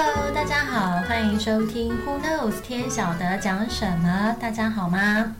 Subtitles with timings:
[0.00, 4.32] Hello，大家好，欢迎收听 Who Knows 天晓得讲什么？
[4.40, 5.34] 大家好吗？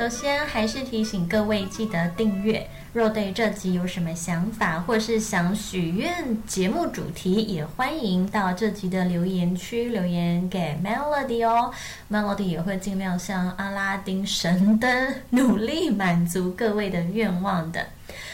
[0.00, 2.66] 首先还是提醒各位记得订阅。
[2.94, 11.70] 若对这集有什么想法，或是想许愿节目主题，也欢迎到这集的留言区留言给 Melody 哦。
[12.10, 17.88] Melody 也会尽量像阿拉丁神灯，努力满足各位的愿望的。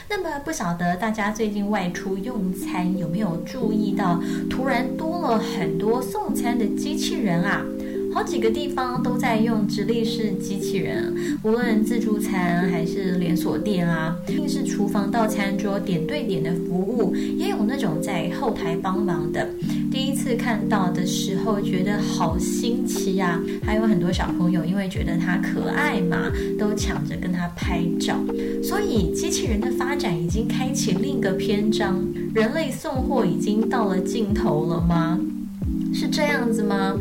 [0.08, 7.60] 那么不晓得大家最近外出用餐有没有注意到，突然多了很多送餐的机器人啊？
[8.16, 19.46] 好几个地方都在用直立式机器人，无论自助餐还是连锁店啊，定是厨房到餐桌点对点的服务，也有那种在后台帮忙的。
[19.92, 23.38] 第一次看到的时候，觉得好新奇呀！
[23.62, 28.16] 还有很多小朋友因为觉得它可爱嘛，都抢着跟它拍照。
[28.62, 32.02] 所以，机器人的发展已经开启另一个篇章，
[32.34, 35.20] 人类送货已经到了尽头了吗？
[35.92, 36.96] 是这样子吗？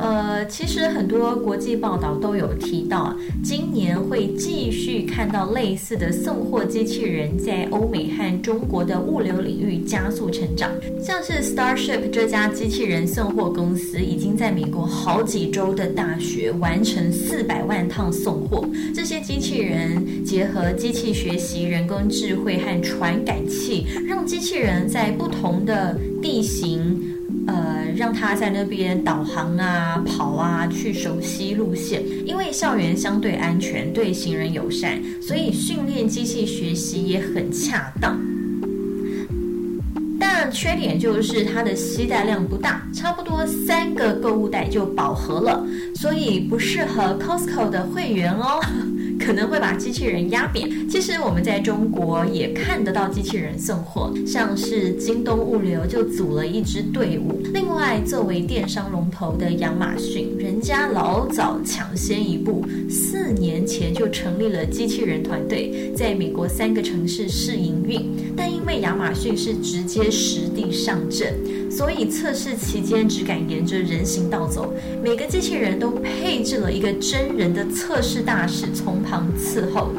[0.00, 10.70] 呃，其实很多国际报道都有提到，今年会继续看到类似的送货机器人在欧美和中国的物流领域加速成长。
[11.02, 18.66] 像是 Starship 这家机器人送货公司，已经在美国好几周的大学完成四百万趟送货。
[18.94, 26.98] 这些机器人结合机器学习、人工智慧和传感器，让机器人在不同的地形。
[27.46, 32.02] 呃，让他在那边导航啊、跑啊，去熟悉路线。
[32.26, 38.18] 因为校园相对安全，对行人友善，所以训练机器学习也很恰当。
[40.18, 48.60] 但缺点就是它的携带量不大，差不多三个购物袋就饱和了，所以不适合 Costco 的会员哦。
[49.24, 50.68] 可能会把机器人压扁。
[50.88, 57.40] 其实我们在中国也看得到机器人送货，像是京东物流就组了一支队伍。
[57.52, 68.34] 另外，作为电商龙头的亚马逊，人家老早抢先一步，四年前就成立了机器人团队，在美国三个城市试营运。
[68.36, 71.34] 但因为亚马逊是直接实地上阵。
[71.70, 79.90] 所以测试期间只敢沿着人行道走，每个机器人都配置了一个真人的测试大使从旁伺候。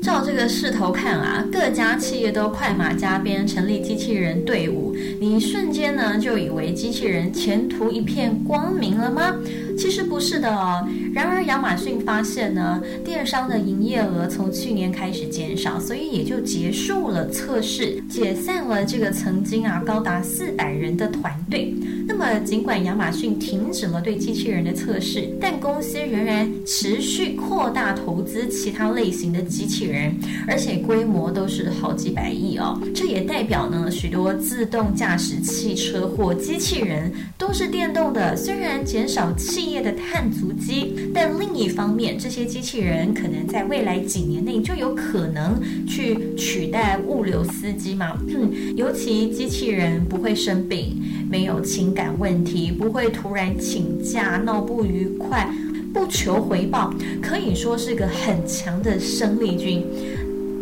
[0.00, 9.36] 照这个势头看啊，各家企业都快马加鞭成立机器人队伍，你瞬间呢就以为机器人前途一片光明了吗？
[9.80, 10.86] 其实不是的哦。
[11.14, 21.74] 然而亚马逊发现呢，电商的营业额从去年开始减少，所以也就结束了测试，解散了这个曾经啊高达四百人的团队。
[22.06, 30.14] 那么尽管亚马逊停止了对机器人的测试，但公司仍然持续扩大投资其他类型的机器人。
[30.46, 32.78] 而且规模都是好几百亿哦。
[32.94, 38.36] 这也代表呢，许多自动驾驶汽车或机器人都是电动的。
[38.36, 48.18] 虽然减少企业的碳足迹，但另一方面，这些机器人可能在未来几年内就有可能去取代物流司机嘛。
[48.76, 55.48] 尤其机器人不会生病，没有情感问题，不会突然请假闹不愉快。
[55.92, 59.84] 不求回报，可以说是个很强的生力军。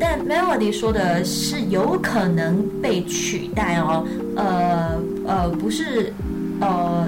[0.00, 6.14] 但 Melody 说的是有可能被取代哦，呃呃，不是，
[6.60, 7.06] 呃，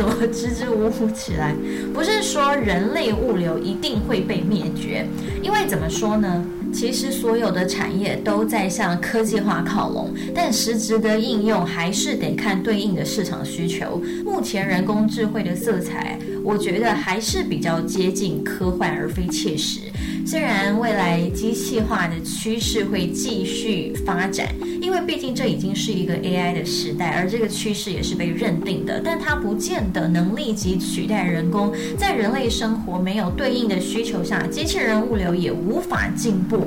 [0.00, 1.54] 怎么支支吾吾起来？
[1.92, 5.06] 不是说人类物流一定会被灭绝，
[5.42, 6.42] 因为怎么说呢？
[6.72, 14.00] 其实所有的产业都在向科技化靠拢，但实质的应用还是得看对应的市场需求。
[14.24, 19.80] 目前人工智慧的色彩，我觉得还是比较接近科幻而非切实。
[20.24, 24.48] 虽然未来机器化的趋势会继续发展，
[24.90, 31.72] 因为毕竟这已经是一个 AI 的时代，而这个趋势也是被认定的，但它不见得能立即取代人工。
[31.96, 36.66] 在人类生活没有对应的需求下，机器人物流也无法进步。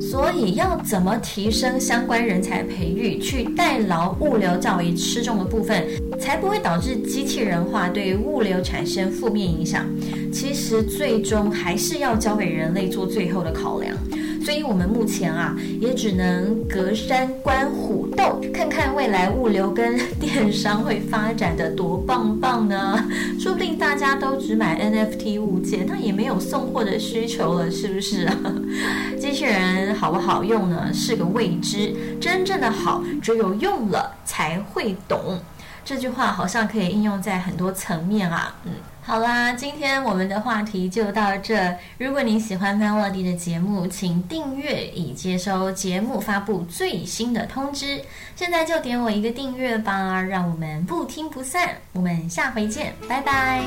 [0.00, 5.84] 所以要怎么提升相关人才培育，去代劳物流较为吃重的部分，
[6.20, 9.84] 才不会导致机器人化对物流产生负面影响？
[10.32, 13.96] 其实最终还是要交给人类做最后的考量。
[14.44, 23.02] 所以，我们目前啊，也只能隔山观虎斗，看看未来物流跟电商会发展的多棒棒呢？
[23.40, 28.28] 说不定大家都只买 NFT 物件，那也没有送货的需求了，是不是？
[29.18, 30.92] 机器人好不好用呢？
[30.92, 35.38] 是个未知，真正的好，只有用了才会懂。
[35.84, 38.72] 这句话好像可以应用在很多层面啊，嗯。
[39.06, 41.76] 好啦，今天我们的话题就到这。
[41.98, 48.00] 如果您喜欢 Melody 的节目，请订阅以接收节目发布最新的通知。
[48.34, 51.76] 现在就点我一个订阅吧，让我们不听不散。
[51.92, 53.62] 我们下回见，拜拜。